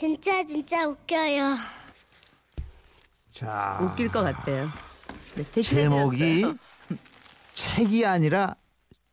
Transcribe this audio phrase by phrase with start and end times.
[0.00, 1.56] 진짜 진짜 웃겨요.
[3.34, 4.70] 자, 웃길 것 같아요.
[5.34, 6.56] 네, 대신해 제목이 드렸어요.
[7.52, 8.56] 책이 아니라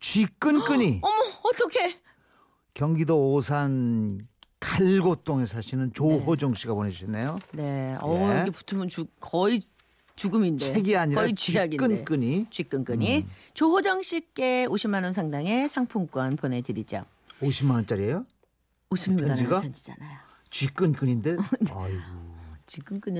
[0.00, 1.00] 쥐끈끈이.
[1.04, 1.94] 어머 어떡해.
[2.72, 4.26] 경기도 오산
[4.60, 7.38] 갈고동에 사시는 조호정 씨가 보내주셨네요.
[7.52, 7.94] 네.
[8.00, 8.40] 어 예.
[8.40, 9.60] 이게 붙으면 죽 거의
[10.16, 10.72] 죽음인데.
[10.72, 11.86] 책이 아니라 거의 쥐약인데.
[11.86, 12.46] 쥐끈끈이.
[12.50, 13.26] 쥐끈끈이.
[13.52, 17.04] 조호정 씨께 50만 원 상당의 상품권 보내드리죠.
[17.42, 18.24] 50만 원짜리예요?
[18.88, 19.48] 웃음이 편지가?
[19.48, 20.27] 묻어나는 편지잖아요.
[20.50, 21.36] 쥐끈끈인데.
[21.60, 21.72] 네.
[21.74, 22.28] 아이고.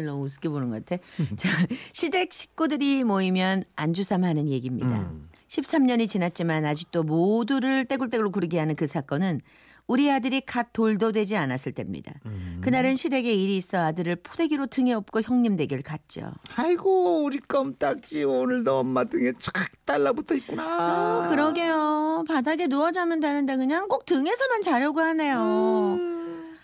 [0.04, 1.02] 너무 우습게 보는 것 같아.
[1.36, 1.48] 자,
[1.92, 4.88] 시댁 식구들이 모이면 안주삼 하는 얘기입니다.
[4.88, 5.28] 음.
[5.48, 9.40] 13년이 지났지만 아직도 모두를 떼굴떼굴 구르게 하는 그 사건은
[9.86, 12.12] 우리 아들이 갓 돌도 되지 않았을 때입니다.
[12.26, 12.60] 음.
[12.62, 16.30] 그날은 시댁에 일이 있어 아들을 포대기로 등에 업고 형님 댁을 갔죠.
[16.56, 20.62] 아이고 우리 껌딱지 오늘도 엄마 등에 촥 달라붙어 있구나.
[20.62, 22.26] 아, 그러게요.
[22.28, 25.96] 바닥에 누워 자면 되는데 그냥 꼭 등에서만 자려고 하네요.
[25.98, 26.17] 음.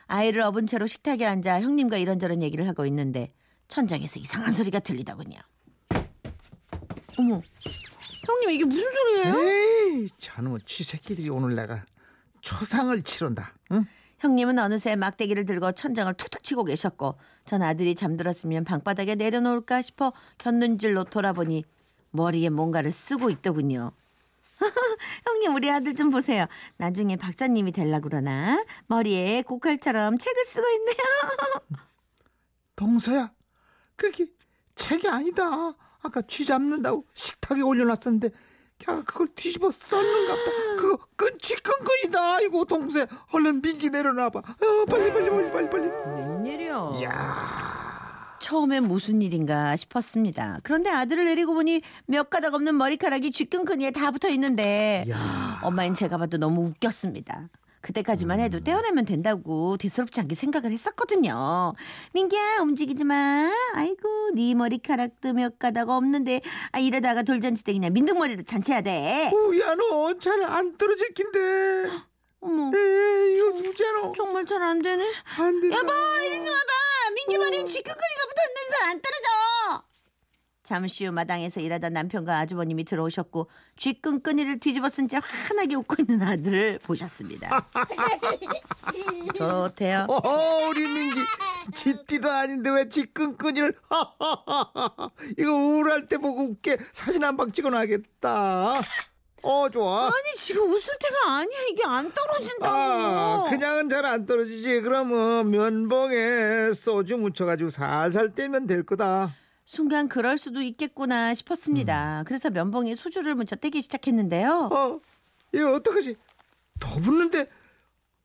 [0.06, 3.32] 아이를 업은 채로 식탁에 앉아 형님과 이런저런 얘기를 하고 있는데
[3.68, 5.38] 천장에서 이상한 소리가 들리더군요.
[7.18, 7.40] 어머,
[8.26, 9.34] 형님 이게 무슨 소리예요?
[9.38, 11.84] 에이 저놈의 쥐새끼들이 오늘 내가
[12.40, 13.54] 초상을 치른다.
[13.72, 13.84] 응?
[14.18, 21.04] 형님은 어느새 막대기를 들고 천장을 툭툭 치고 계셨고 전 아들이 잠들었으면 방바닥에 내려놓을까 싶어 곁눈질로
[21.04, 21.64] 돌아보니
[22.10, 23.92] 머리에 뭔가를 쓰고 있더군요.
[25.44, 26.46] 형님 우리 아들 좀 보세요.
[26.78, 31.78] 나중에 박사님이 될라 그러나 머리에 고칼처럼 책을 쓰고 있네요.
[32.76, 33.32] 동서야
[33.96, 34.26] 그게
[34.74, 35.74] 책이 아니다.
[36.02, 38.28] 아까 쥐 잡는다고 식탁에 올려놨었는데
[38.88, 40.76] 야 그걸 뒤집어 썼는가 보다.
[40.80, 42.40] 그거 끈 쥐끈끈이다.
[42.40, 44.38] 이거 동서야 얼른 민기 내려놔봐.
[44.38, 45.86] 어, 빨리 빨리 빨리 빨리 빨리.
[45.86, 46.74] 웬일이야?
[47.04, 47.63] 야
[48.48, 50.58] 처음엔 무슨 일인가 싶었습니다.
[50.64, 55.60] 그런데 아들을 내리고 보니 몇 가닥 없는 머리카락이 쥐끈끈이에 다 붙어 있는데 야.
[55.62, 57.48] 엄마인 제가 봐도 너무 웃겼습니다.
[57.80, 61.72] 그때까지만 해도 떼어내면 된다고 대수롭지 않게 생각을 했었거든요.
[62.12, 63.50] 민기야 움직이지 마.
[63.76, 69.30] 아이고 네 머리카락도 몇 가닥 없는데 아 이러다가 돌잔치 때 그냥 민둥머리로 잔치해야 돼.
[69.32, 71.88] 오야 너 잘 안 떨어질 낀데.
[72.40, 74.12] 어머 에이 이거 누구잖아.
[74.14, 75.02] 정말 잘 안 되네.
[75.38, 75.78] 안 된다.
[75.78, 75.92] 여보
[76.26, 76.72] 이리 좀 와봐.
[77.14, 78.24] 민기 머리에 쥐끈끈이가
[78.78, 79.84] 잘안 떨어져.
[80.62, 86.78] 잠시 후 마당에서 일하던 남편과 아주버님이 들어오셨고 쥐끈끈이를 뒤집어 쓴 채 환하게 웃고 있는 아들을
[86.82, 87.68] 보셨습니다.
[89.34, 90.06] 좋대요.
[90.08, 91.20] 어 우리 민기
[91.74, 93.76] 쥐띠도 아닌데 왜 쥐끈끈이를
[95.38, 98.74] 이거 우울할 때 보고 웃게 사진 한 방 찍어놔야겠다.
[99.44, 100.06] 어 좋아.
[100.06, 102.76] 아니 지금 웃을 때가 아니야 이게 안 떨어진다고.
[102.76, 104.80] 아, 그냥은 잘 안 떨어지지.
[104.80, 109.34] 그러면 면봉에 소주 묻혀가지고 살살 떼면 될 거다.
[109.66, 112.24] 순간 그럴 수도 있겠구나 싶었습니다.
[112.26, 114.68] 그래서 면봉에 소주를 묻혀 떼기 시작했는데요.
[114.72, 115.00] 어,
[115.52, 116.16] 이거 어떡하지?
[116.80, 117.48] 더 붙는데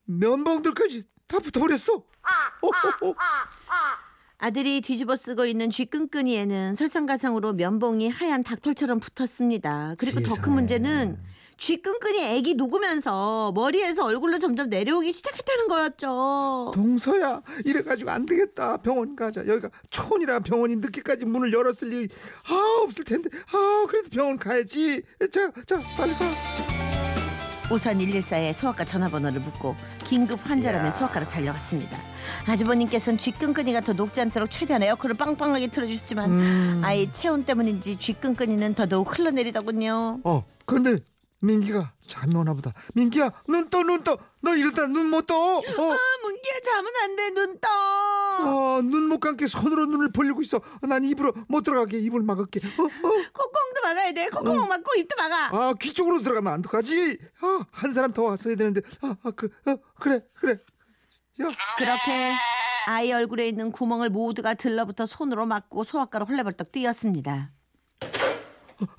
[0.06, 1.94] 면봉들까지 다 붙어버렸어.
[1.96, 3.16] 어, 어, 어.
[4.40, 9.96] 아들이 뒤집어 쓰고 있는 쥐끈끈이에는 설상가상으로 면봉이 하얀 닭털처럼 붙었습니다.
[9.98, 10.36] 그리고 더.
[10.36, 11.18] 큰 문제는
[11.58, 16.72] 쥐끈끈이 애기 녹으면서 머리에서 얼굴로 점점 내려오기 시작했다는 거였죠.
[16.74, 18.78] 동서야, 이래가지고 안 되겠다.
[18.78, 19.46] 병원 가자.
[19.46, 22.08] 여기가 촌이라 병원이 늦게까지 문을 열었을 일이
[22.48, 23.30] 아 없을 텐데.
[23.52, 25.04] 아 그래도 병원 가야지.
[25.32, 26.79] 자, 자, 빨리 가.
[27.72, 30.92] 우선 114에 소아과 전화번호를 묻고 긴급 환자라면 야.
[30.92, 31.98] 소아과로 달려갔습니다.
[32.48, 36.82] 아주버님께서는 쥐끈끈이가 더 녹지 않도록 최대한 에어컨을 빵빵하게 틀어주셨지만 음.
[36.84, 40.20] 아이 체온 때문인지 쥐끈끈이는 더더욱 흘러내리더군요.
[40.24, 40.98] 어, 근데
[41.42, 42.74] 민기가 잠이 오나 보다.
[42.94, 44.18] 민기야, 눈 떠, 눈 떠.
[44.42, 45.36] 너 이러다 눈 못 떠.
[45.36, 45.62] 어.
[45.62, 47.68] 아, 문기야 자면 안돼 눈 떠.
[48.42, 50.62] 어, 눈못 감게 손으로 눈을 벌리고 있어.
[50.82, 52.60] 난 입으로 못 들어가게 입을 막을게.
[52.60, 52.88] 어, 어.
[52.88, 54.30] 콧구멍도 막아야 돼.
[54.30, 55.50] 콧구멍 막고 입도 막아.
[55.52, 57.18] 아, 귀 쪽으로 들어가면 안 들어가지.
[57.42, 58.82] 아, 한 사람 더 왔어야 되는데.
[59.02, 60.54] 아, 아 그, 어, 그래, 그래.
[61.42, 61.46] 야,
[61.78, 62.34] 그렇게
[62.88, 67.52] 아이 얼굴에 있는 구멍을 모두가 들러붙어 손으로 막고 소아과로 헐레벌떡 뛰었습니다.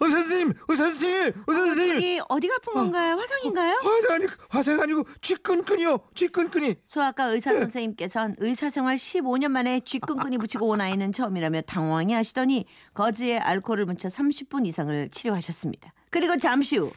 [0.01, 1.95] 의사 선생님, 의사 선생님, 의사 선생님.
[1.97, 3.17] 여기 어디가 아픈 건가요?
[3.17, 3.75] 화상인가요?
[3.83, 6.77] 화상 아니, 화상 아니고 쥐끈끈이요, 쥐끈끈이.
[6.87, 13.39] 소아과 의사 선생님께선 의사 생활 15년 만에 쥐끈끈이 붙이고 온 아이는 처음이라며 당황해 하시더니 거즈에
[13.39, 15.93] 알코올을 묻혀 30분 이상을 치료하셨습니다.
[16.11, 16.93] 그리고 잠시 후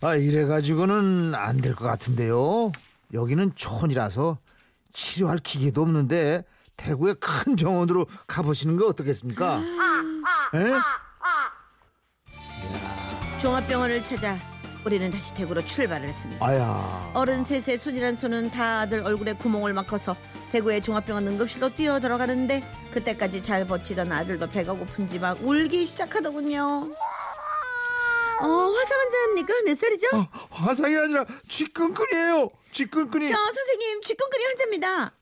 [0.00, 2.70] 아, 이래 가지고는 안 될 것 같은데요.
[3.14, 4.38] 여기는 촌이라서
[4.92, 6.44] 치료할 기계도 없는데
[6.76, 9.60] 대구의 큰 병원으로 가보시는 거 어떻겠습니까?
[10.54, 10.58] 에?
[13.40, 14.36] 종합병원을 찾아
[14.84, 16.44] 우리는 다시 대구로 출발을 했습니다.
[16.44, 17.10] 아야.
[17.14, 20.16] 어른 셋의 손이란 손은 다 아들 얼굴에 구멍을 막아서
[20.50, 22.62] 대구의 종합병원 응급실로 뛰어 들어가는데
[22.92, 26.90] 그때까지 잘 버티던 아들도 배가 고픈지 막 울기 시작하더군요.
[28.40, 29.54] 어, 화상 환자입니까?
[29.66, 30.06] 몇 살이죠?
[30.16, 32.50] 어, 화상이 아니라 쥐끈끈이에요.
[32.72, 33.28] 쥐끈끈이.
[33.28, 35.12] 저 선생님 쥐끈끈이 환자입니다.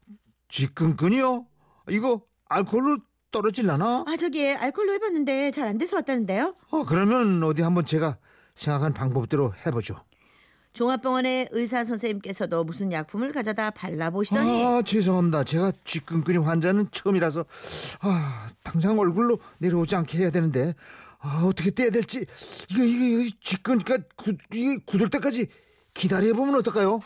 [0.49, 1.47] 쥐끈끈이요?
[1.91, 2.99] 이거 알코올로
[3.33, 4.05] 떨어질라나?
[4.07, 6.55] 아 저기 알콜로 해봤는데 잘 안 돼서 왔다는데요.
[6.71, 8.19] 어, 그러면 어디 한번 제가
[8.55, 9.97] 생각한 방법대로 해보죠.
[10.75, 15.43] 종합병원의 의사 선생님께서도 무슨 약품을 가져다 발라보시더니 아, 죄송합니다.
[15.45, 17.45] 제가 쥐끈끈이 환자는 처음이라서
[18.01, 20.75] 아, 당장 얼굴로 내려오지 않게 해야 되는데
[21.19, 22.27] 아, 어떻게 떼야 될지
[22.71, 23.99] 이거 이거, 이거 쥐끈니까
[24.53, 25.49] 이게 굳을 때까지
[25.95, 27.01] 기다려 보면 어떨까요?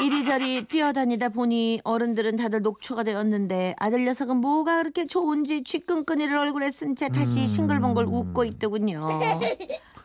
[0.00, 6.94] 이리저리 뛰어다니다 보니 어른들은 다들 녹초가 되었는데 아들 녀석은 뭐가 그렇게 좋은지 쥐끈끈이를 얼굴에 쓴
[6.94, 9.08] 채 다시 싱글벙글 웃고 있더군요.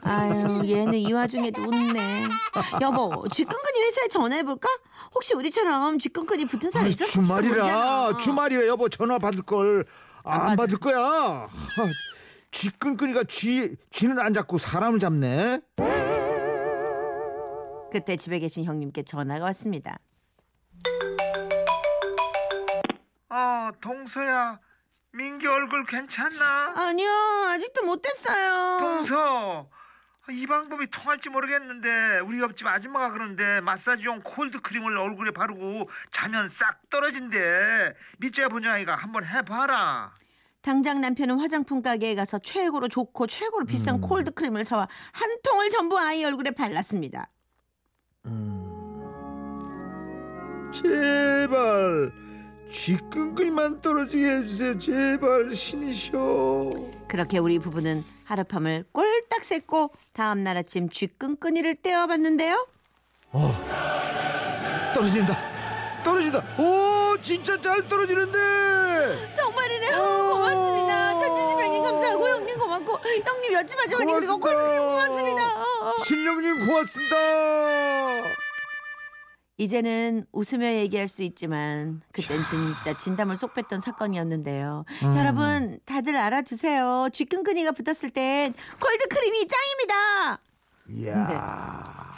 [0.01, 2.24] 아유 얘는 이 와중에도 웃네.
[2.81, 4.68] 여보 쥐끈끈이 회사에 전화해볼까?
[5.16, 7.10] 혹시 우리처럼 쥐끈끈이 붙은 사람 모르잖아.
[7.12, 10.98] 주말이라 주말이라 여보 전화 받을 걸안 받을 거야.
[10.98, 11.48] 아,
[12.51, 15.62] 쥐끈끈이가 쥐 쥐는 안 잡고 사람을 잡네.
[17.94, 20.00] 그때 집에 계신 형님께 전화가 왔습니다.
[23.30, 24.60] 아 동서야
[25.12, 26.74] 민기 얼굴 괜찮나?
[26.75, 27.07] 아니요
[27.50, 28.80] 아직도 못 됐어요.
[28.80, 29.69] 동서
[30.31, 36.90] 이 방법이 통할지 모르겠는데 우리 옆집 아줌마가 그러는데 마사지용 콜드 크림을 얼굴에 바르고 자면 싹
[36.90, 40.13] 떨어진대 밑줄야 본전아이가 한번 해봐라
[40.63, 46.00] 당장 남편은 화장품 가게에 가서 최고로 좋고 최고로 비싼 콜드 크림을 사와 한 통을 전부
[46.00, 47.30] 아이 얼굴에 발랐습니다.
[50.73, 52.11] 제발
[52.71, 54.79] 쥐끈끈이만 떨어지게 해주세요.
[54.79, 56.71] 제발 신이셔.
[57.07, 62.67] 그렇게 우리 부부는 하룻밤을 꼴딱 샜고 다음 날 아침 쥐끈끈이를 떼어봤는데요.
[64.95, 66.03] 떨어진다.
[66.03, 66.39] 떨어진다.
[66.59, 69.33] 오 진짜 잘 떨어지는데.
[69.33, 70.31] 정말이네요.
[70.31, 71.19] 고맙습니다.
[71.19, 75.63] 천지시 형님 감사하고 형님 고맙고 형님 마지막에 그리고 콜드 크림 고맙습니다.
[76.03, 78.12] 신령님 고맙습니다
[79.57, 84.83] 이제는 웃으며 얘기할 수 있지만 그땐 진짜 진담을 쏙 뺐던 사건이었는데요.
[85.17, 87.09] 여러분 다들 알아두세요.
[87.13, 90.39] 쥐끈끈이가 붙었을 땐 콜드 크림이 짱입니다.
[90.89, 92.13] 이야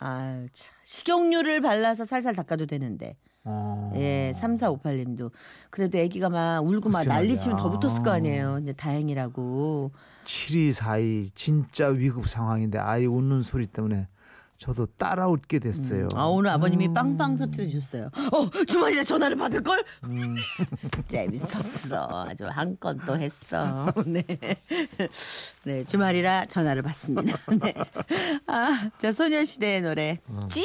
[0.00, 0.74] 아, 참.
[0.84, 3.16] 식용유를 발라서 살살 닦아도 되는데.
[3.44, 3.92] 어.
[3.96, 5.30] 예, 3458님도
[5.70, 7.70] 그래도 아기가 막 울고 막 글쎄 난리 치면 더.
[7.70, 8.54] 붙었을 거 아니에요.
[8.56, 9.90] 근데 다행이라고.
[10.24, 14.06] 7242 진짜 위급 상황인데 아이 웃는 소리 때문에
[14.58, 16.08] 저도 따라 웃게 됐어요.
[16.14, 18.10] 아 오늘 아버님이 빵빵 터뜨려 주셨어요.
[18.32, 19.84] 어 주말이라 전화를 받을 걸?
[21.06, 22.26] 재밌었어.
[22.28, 23.92] 아주 한 건 또 했어.
[24.06, 24.24] 네,
[25.62, 27.38] 네 주말이라 전화를 받습니다.
[27.62, 27.72] 네,
[28.46, 30.18] 아자 소녀시대의 노래
[30.50, 30.64] 지